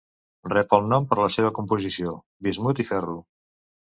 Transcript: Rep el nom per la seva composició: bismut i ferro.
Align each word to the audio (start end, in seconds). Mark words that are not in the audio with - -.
Rep 0.51 0.71
el 0.77 0.87
nom 0.93 1.05
per 1.11 1.17
la 1.19 1.27
seva 1.35 1.51
composició: 1.59 2.15
bismut 2.47 2.81
i 2.85 2.89
ferro. 2.91 3.21